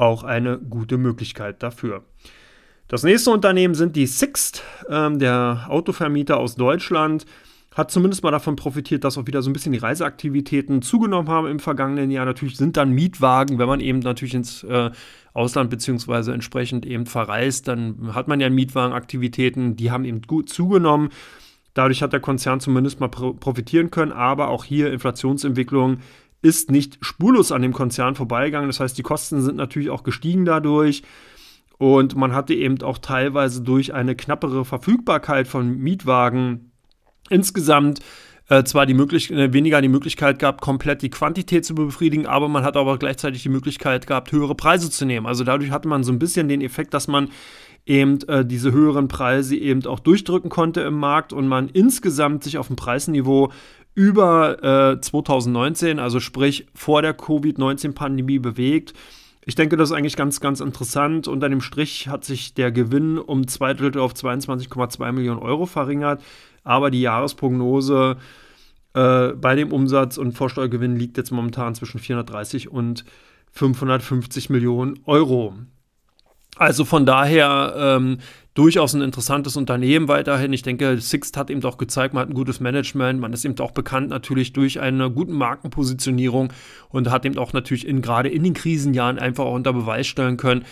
[0.00, 2.04] auch eine gute Möglichkeit dafür.
[2.88, 7.26] Das nächste Unternehmen sind die Sixt, ähm, der Autovermieter aus Deutschland
[7.72, 11.46] hat zumindest mal davon profitiert, dass auch wieder so ein bisschen die Reiseaktivitäten zugenommen haben
[11.46, 12.24] im vergangenen Jahr.
[12.24, 14.90] Natürlich sind dann Mietwagen, wenn man eben natürlich ins äh,
[15.34, 21.10] Ausland beziehungsweise entsprechend eben verreist, dann hat man ja Mietwagenaktivitäten, die haben eben gut zugenommen.
[21.74, 25.98] Dadurch hat der Konzern zumindest mal profitieren können, aber auch hier Inflationsentwicklung
[26.42, 28.68] ist nicht spurlos an dem Konzern vorbeigegangen.
[28.68, 31.02] Das heißt, die Kosten sind natürlich auch gestiegen dadurch.
[31.78, 36.72] Und man hatte eben auch teilweise durch eine knappere Verfügbarkeit von Mietwagen
[37.30, 38.00] insgesamt
[38.50, 42.48] äh, zwar die Möglich äh, weniger die Möglichkeit gehabt, komplett die Quantität zu befriedigen, aber
[42.48, 45.26] man hat aber gleichzeitig die Möglichkeit gehabt, höhere Preise zu nehmen.
[45.26, 47.28] Also dadurch hatte man so ein bisschen den Effekt, dass man
[47.86, 52.58] eben äh, diese höheren Preise eben auch durchdrücken konnte im Markt und man insgesamt sich
[52.58, 53.52] auf dem Preisniveau
[53.94, 58.94] über äh, 2019, also sprich vor der Covid-19-Pandemie bewegt.
[59.44, 61.26] Ich denke, das ist eigentlich ganz, ganz interessant.
[61.26, 66.22] Unter dem Strich hat sich der Gewinn um zwei Drittel auf 22,2 Millionen Euro verringert
[66.64, 68.16] aber die Jahresprognose
[68.94, 73.04] äh, bei dem Umsatz und Vorsteuergewinn liegt jetzt momentan zwischen 430 und
[73.52, 75.54] 550 Millionen Euro.
[76.56, 78.18] Also von daher ähm,
[78.54, 80.52] durchaus ein interessantes Unternehmen weiterhin.
[80.52, 83.58] Ich denke, Sixt hat eben auch gezeigt, man hat ein gutes Management, man ist eben
[83.60, 86.52] auch bekannt natürlich durch eine gute Markenpositionierung
[86.88, 90.36] und hat eben auch natürlich in, gerade in den Krisenjahren einfach auch unter Beweis stellen
[90.36, 90.64] können,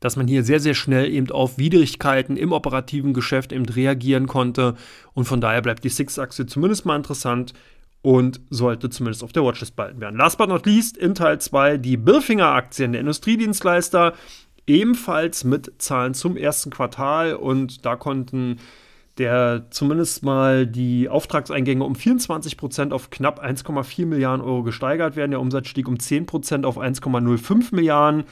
[0.00, 4.74] dass man hier sehr, sehr schnell eben auf Widrigkeiten im operativen Geschäft eben reagieren konnte.
[5.14, 7.54] Und von daher bleibt die Six-Achse zumindest mal interessant
[8.02, 10.16] und sollte zumindest auf der Watchlist behalten werden.
[10.16, 14.12] Last but not least in Teil 2 die Bilfinger-Aktien, der Industriedienstleister,
[14.66, 18.58] ebenfalls mit Zahlen zum ersten Quartal und da konnten
[19.18, 25.30] der zumindest mal die Auftragseingänge um 24 Prozent auf knapp 1,4 Milliarden Euro gesteigert werden.
[25.30, 28.24] Der Umsatz stieg um 10 Prozent auf 1,05 Milliarden.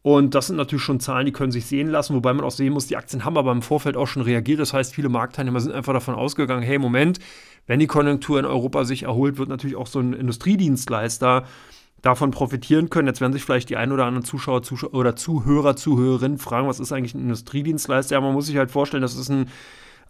[0.00, 2.72] Und das sind natürlich schon Zahlen, die können sich sehen lassen, wobei man auch sehen
[2.72, 4.58] muss, die Aktien haben aber im Vorfeld auch schon reagiert.
[4.58, 7.20] Das heißt, viele Marktteilnehmer sind einfach davon ausgegangen, hey, Moment,
[7.68, 11.44] wenn die Konjunktur in Europa sich erholt, wird natürlich auch so ein Industriedienstleister
[12.02, 13.08] davon profitieren können.
[13.08, 16.80] Jetzt werden sich vielleicht die ein oder anderen Zuschauer, Zuschauer oder Zuhörer, Zuhörerinnen fragen, was
[16.80, 18.16] ist eigentlich ein Industriedienstleister?
[18.16, 19.46] Ja, man muss sich halt vorstellen, das ist ein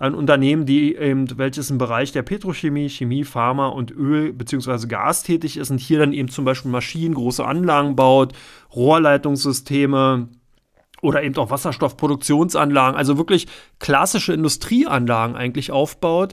[0.02, 4.88] ein Unternehmen, die eben, welches im Bereich der Petrochemie, Chemie, Pharma und Öl bzw.
[4.88, 8.32] Gas tätig ist und hier dann eben zum Beispiel Maschinen, große Anlagen baut,
[8.74, 10.28] Rohrleitungssysteme,
[11.02, 13.48] oder eben auch Wasserstoffproduktionsanlagen, also wirklich
[13.80, 16.32] klassische Industrieanlagen eigentlich aufbaut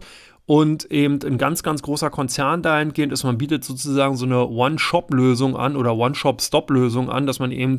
[0.49, 5.55] und eben ein ganz, ganz großer Konzern dahingehend ist, man bietet sozusagen so eine One-Shop-Lösung
[5.55, 7.77] an oder One-Shop-Stop-Lösung an, dass man eben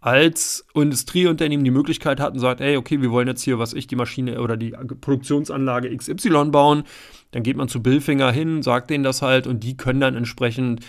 [0.00, 3.86] als Industrieunternehmen die Möglichkeit hat und sagt, hey, okay, wir wollen jetzt hier, was ich,
[3.86, 6.82] die Maschine oder die Produktionsanlage XY bauen,
[7.30, 10.84] dann geht man zu Billfinger hin, sagt denen das halt und die können dann entsprechend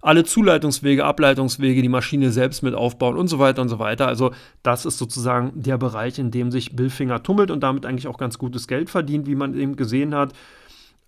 [0.00, 4.08] alle Zuleitungswege, Ableitungswege, die Maschine selbst mit aufbauen und so weiter und so weiter.
[4.08, 4.32] Also
[4.64, 8.36] das ist sozusagen der Bereich, in dem sich Billfinger tummelt und damit eigentlich auch ganz
[8.36, 10.32] gutes Geld verdient, wie man eben gesehen hat.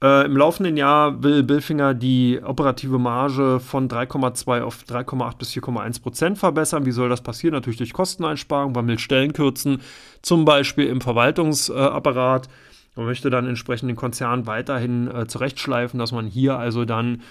[0.05, 6.03] Äh, Im laufenden Jahr will Billfinger die operative Marge von 3,2 auf 3,8 bis 4,1
[6.03, 6.85] Prozent verbessern.
[6.85, 7.55] Wie soll das passieren?
[7.55, 9.81] Natürlich durch Kosteneinsparungen, man will Stellen kürzen,
[10.21, 12.51] zum Beispiel im Verwaltungsapparat.
[12.97, 17.23] Man möchte dann entsprechend den Konzern weiterhin äh, zurechtschleifen, dass man hier also dann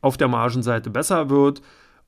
[0.00, 1.62] auf der Margenseite besser wird.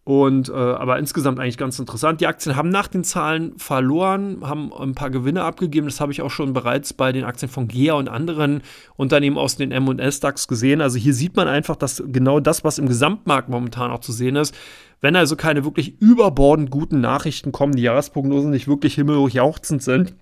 [0.05, 2.21] Und äh, aber insgesamt eigentlich ganz interessant.
[2.21, 5.87] Die Aktien haben nach den Zahlen verloren, haben ein paar Gewinne abgegeben.
[5.87, 8.63] Das habe ich auch schon bereits bei den Aktien von GEA und anderen
[8.97, 10.81] Unternehmen aus den M&S DAX gesehen.
[10.81, 14.35] Also hier sieht man einfach, dass genau das, was im Gesamtmarkt momentan auch zu sehen
[14.35, 14.57] ist,
[15.01, 20.17] wenn also keine wirklich überbordend guten Nachrichten kommen, die Jahresprognosen nicht wirklich himmelhoch jauchzend sind,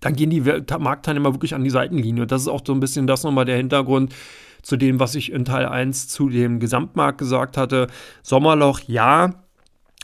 [0.00, 2.22] dann gehen die Marktteilnehmer wirklich an die Seitenlinie.
[2.22, 4.14] Und das ist auch so ein bisschen das nochmal der Hintergrund,
[4.62, 7.88] zu dem, was ich in Teil 1 zu dem Gesamtmarkt gesagt hatte.
[8.22, 9.34] Sommerloch, ja.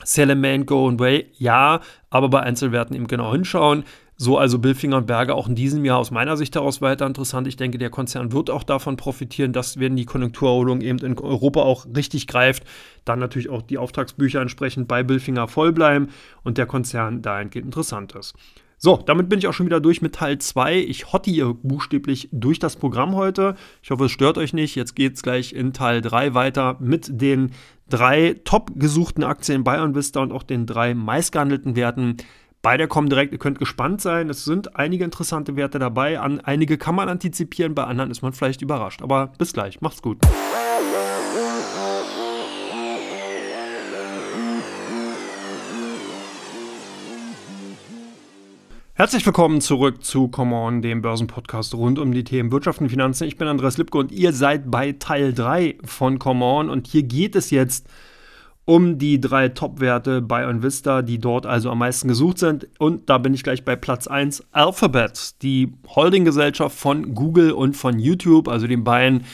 [0.05, 1.81] Sell and Man, Go Away, ja.
[2.11, 3.85] Aber bei Einzelwerten eben genau hinschauen.
[4.21, 7.47] So also Billfinger und Berger auch in diesem Jahr aus meiner Sicht heraus weiter interessant.
[7.47, 11.61] Ich denke, der Konzern wird auch davon profitieren, dass wenn die Konjunkturerholung eben in Europa
[11.61, 12.65] auch richtig greift,
[13.05, 16.09] dann natürlich auch die Auftragsbücher entsprechend bei Billfinger voll bleiben
[16.43, 18.35] und der Konzern dahingehend interessant ist.
[18.81, 20.77] So, damit bin ich auch schon wieder durch mit Teil 2.
[20.77, 23.57] Ich hotte hier buchstäblich durch das Programm heute.
[23.83, 24.77] Ich hoffe, es stört euch nicht.
[24.77, 27.51] Jetzt geht es gleich in Teil 3 weiter mit den
[27.91, 32.19] drei top gesuchten Aktien bei OnVista und auch den drei meistgehandelten Werten
[32.63, 33.33] bei der Comdirect.
[33.33, 34.31] Ihr könnt gespannt sein.
[34.31, 36.21] Es sind einige interessante Werte dabei.
[36.21, 39.03] An einige kann man antizipieren, bei anderen ist man vielleicht überrascht.
[39.03, 39.81] Aber bis gleich.
[39.81, 40.19] Macht's gut.
[48.99, 53.29] Herzlich willkommen zurück zu Come On, dem Börsenpodcast rund um die Themen Wirtschaft und Finanzen.
[53.29, 57.05] Ich bin Andreas Lipke und ihr seid bei Teil 3 von Come On und hier
[57.05, 57.87] geht es jetzt
[58.65, 62.67] um die drei Top-Werte bei OnVista, die dort also am meisten gesucht sind.
[62.81, 68.01] Und da bin ich gleich bei Platz 1, Alphabet, die Holdinggesellschaft von Google und von
[68.01, 69.27] YouTube, also den beiden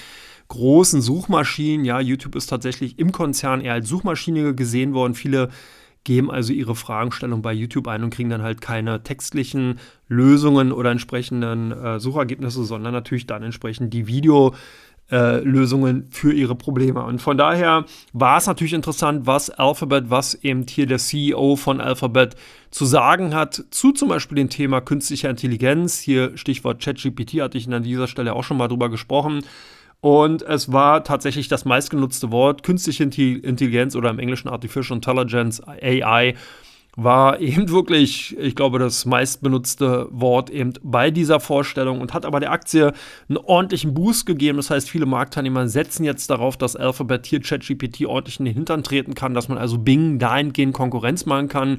[0.48, 1.86] großen Suchmaschinen.
[1.86, 5.14] Ja, YouTube ist tatsächlich im Konzern eher als Suchmaschine gesehen worden.
[5.14, 5.48] Viele
[6.04, 10.90] geben also ihre Fragestellung bei YouTube ein und kriegen dann halt keine textlichen Lösungen oder
[10.90, 14.54] entsprechenden äh, Suchergebnisse, sondern natürlich dann entsprechend die Video.
[15.10, 15.42] Äh,
[16.10, 17.04] für ihre Probleme.
[17.04, 21.82] Und von daher war es natürlich interessant, was Alphabet, was eben hier der CEO von
[21.82, 22.36] Alphabet
[22.70, 26.00] zu sagen hat zu zum Beispiel dem Thema künstlicher Intelligenz.
[26.00, 29.44] Hier Stichwort ChatGPT hatte ich an dieser Stelle auch schon mal drüber gesprochen.
[30.00, 32.62] Und es war tatsächlich das meistgenutzte Wort.
[32.62, 36.34] Künstliche Intelligenz oder im Englischen Artificial Intelligence, AI,
[36.96, 42.40] war eben wirklich, ich glaube, das meistbenutzte Wort eben bei dieser Vorstellung und hat aber
[42.40, 42.92] der Aktie
[43.28, 44.56] einen ordentlichen Boost gegeben.
[44.56, 48.82] Das heißt, viele Marktteilnehmer setzen jetzt darauf, dass Alphabet hier ChatGPT ordentlich in den Hintern
[48.82, 51.78] treten kann, dass man also Bing dahingehend Konkurrenz machen kann.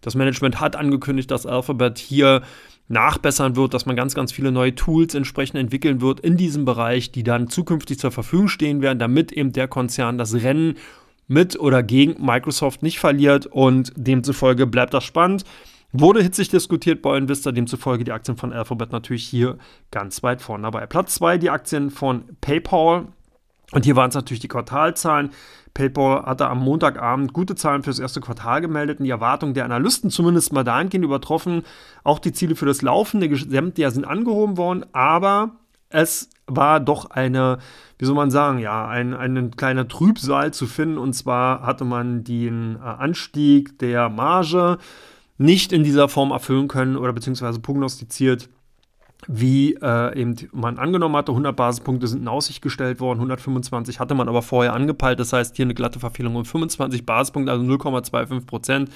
[0.00, 2.42] Das Management hat angekündigt, dass Alphabet hier
[2.88, 7.10] nachbessern wird, dass man ganz, ganz viele neue Tools entsprechend entwickeln wird in diesem Bereich,
[7.10, 10.76] die dann zukünftig zur Verfügung stehen werden, damit eben der Konzern das Rennen
[11.28, 15.44] mit oder gegen Microsoft nicht verliert und demzufolge bleibt das spannend.
[15.92, 19.56] Wurde hitzig diskutiert bei Invista, demzufolge die Aktien von Alphabet natürlich hier
[19.90, 20.86] ganz weit vorne dabei.
[20.86, 23.06] Platz 2 die Aktien von PayPal.
[23.72, 25.30] Und hier waren es natürlich die Quartalzahlen.
[25.74, 29.64] PayPal hatte am Montagabend gute Zahlen für das erste Quartal gemeldet und die Erwartungen der
[29.64, 31.62] Analysten zumindest mal dahingehend übertroffen.
[32.02, 35.56] Auch die Ziele für das laufende Gesamtjahr sind angehoben worden, aber
[35.90, 37.58] es war doch eine,
[37.98, 40.98] wie soll man sagen, ja, ein, ein kleiner Trübsal zu finden.
[40.98, 44.78] Und zwar hatte man den äh, Anstieg der Marge
[45.38, 48.48] nicht in dieser Form erfüllen können oder beziehungsweise prognostiziert
[49.28, 51.32] wie äh, eben man angenommen hatte.
[51.32, 55.18] 100 Basispunkte sind in Aussicht gestellt worden, 125 hatte man aber vorher angepeilt.
[55.20, 58.90] Das heißt, hier eine glatte Verfehlung um 25 Basispunkte, also 0,25 Prozent.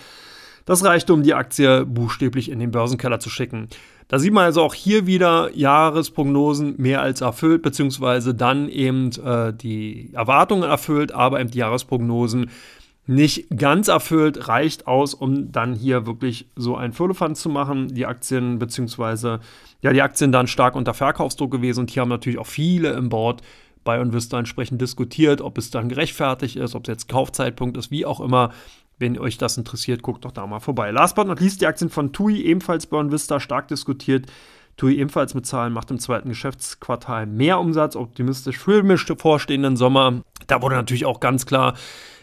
[0.67, 3.69] Das reichte, um die Aktie buchstäblich in den Börsenkeller zu schicken.
[4.09, 9.53] Da sieht man also auch hier wieder Jahresprognosen mehr als erfüllt, beziehungsweise dann eben äh,
[9.55, 12.51] die Erwartungen erfüllt, aber eben die Jahresprognosen
[13.07, 17.89] nicht ganz erfüllt, reicht aus, um dann hier wirklich so ein Firlefanz zu machen.
[17.89, 19.41] Die Aktien, beziehungsweise,
[19.83, 23.09] ja, die Aktien dann stark unter Verkaufsdruck gewesen und hier haben natürlich auch viele im
[23.09, 23.43] Board
[23.85, 28.05] bei Invista entsprechend diskutiert, ob es dann gerechtfertigt ist, ob es jetzt Kaufzeitpunkt ist, wie
[28.05, 28.53] auch immer.
[28.99, 30.91] Wenn euch das interessiert, guckt doch da mal vorbei.
[30.91, 34.27] Last but not least die Aktien von TUI, ebenfalls bei Invista, stark diskutiert.
[34.77, 40.23] TUI ebenfalls mit Zahlen macht im zweiten Geschäftsquartal mehr Umsatz, optimistisch für den vorstehenden Sommer.
[40.47, 41.75] Da wurde natürlich auch ganz klar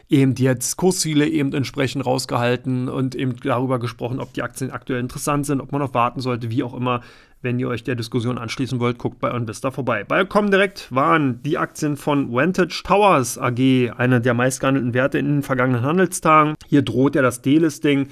[0.09, 4.99] eben die jetzt Kursziele eben entsprechend rausgehalten und eben darüber gesprochen, ob die Aktien aktuell
[4.99, 7.01] interessant sind, ob man noch warten sollte, wie auch immer.
[7.41, 10.03] Wenn ihr euch der Diskussion anschließen wollt, guckt bei Onvista vorbei.
[10.03, 15.43] Bei Comdirect waren die Aktien von Vantage Towers AG eine der meistgehandelten Werte in den
[15.43, 16.55] vergangenen Handelstagen.
[16.65, 18.07] Hier droht ja das Delisting.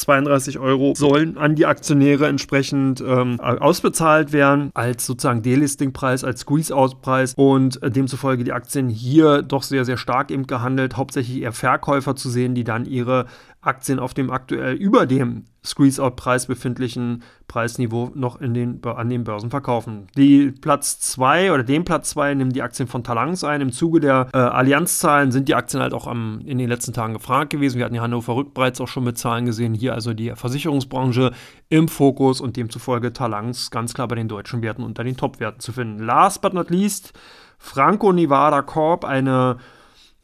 [0.00, 7.34] 32 Euro sollen an die Aktionäre entsprechend ähm, ausbezahlt werden, als sozusagen Delisting-Preis, als Squeeze-Out-Preis
[7.36, 12.16] und äh, demzufolge die Aktien hier doch sehr, sehr stark eben gehandelt, hauptsächlich eher Verkäufer
[12.16, 13.26] zu sehen, die dann ihre
[13.60, 19.50] Aktien auf dem aktuell über dem Squeeze-Out-Preis befindlichen Preisniveau noch in den, an den Börsen
[19.50, 20.06] verkaufen.
[20.16, 23.60] Die Platz 2 oder den Platz 2 nehmen die Aktien von Talangs ein.
[23.60, 27.12] Im Zuge der äh, Allianzzahlen sind die Aktien halt auch am, in den letzten Tagen
[27.12, 27.78] gefragt gewesen.
[27.78, 29.74] Wir hatten die Hannover Rück bereits auch schon mit Zahlen gesehen.
[29.74, 31.32] Hier also die Versicherungsbranche
[31.68, 35.72] im Fokus und demzufolge Talangs ganz klar bei den deutschen Werten unter den Top-Werten zu
[35.72, 36.02] finden.
[36.02, 37.12] Last but not least,
[37.58, 39.58] Franco Nevada Corp, eine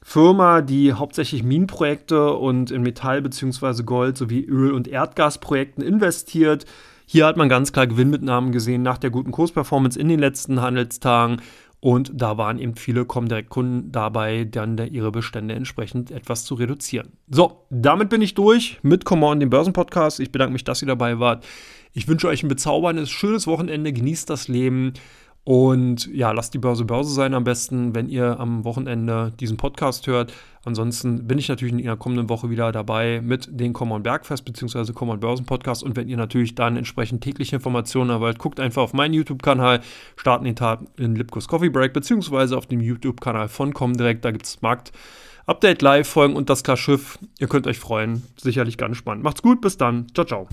[0.09, 3.83] Firma, die hauptsächlich Minenprojekte und in Metall- bzw.
[3.83, 6.65] Gold- sowie Öl- und Erdgasprojekten investiert.
[7.07, 11.43] Hier hat man ganz klar Gewinnmitnahmen gesehen nach der guten Kursperformance in den letzten Handelstagen.
[11.81, 17.09] Und da waren eben viele Comdirect-Kunden dabei, dann ihre Bestände entsprechend etwas zu reduzieren.
[17.29, 20.21] So, damit bin ich durch mit Come On, dem Börsenpodcast.
[20.21, 21.45] Ich bedanke mich, dass ihr dabei wart.
[21.93, 23.93] Ich wünsche euch ein bezauberndes, schönes Wochenende.
[23.93, 24.93] Genießt das Leben.
[25.47, 30.09] Und ja, lasst die Börse Börse sein am besten, wenn ihr am Wochenende diesen Podcast
[30.09, 30.33] hört.
[30.65, 34.93] Ansonsten bin ich natürlich in der kommenden Woche wieder dabei mit den Common Bergfest bzw.
[34.93, 35.85] Common Börsen Podcast.
[35.85, 39.83] Und wenn ihr natürlich dann entsprechend tägliche Informationen erwählt, guckt einfach auf meinen YouTube-Kanal,
[40.17, 42.57] starten den Tag in Lipkos Coffee Break bzw.
[42.57, 44.25] auf dem YouTube-Kanal von Comdirect.
[44.25, 44.91] Da gibt es Markt.
[45.47, 47.21] Update Live-Folgen und das Klar Schiff.
[47.39, 48.25] Ihr könnt euch freuen.
[48.37, 49.23] Sicherlich ganz spannend.
[49.23, 50.09] Macht's gut, bis dann.
[50.13, 50.49] Ciao, ciao.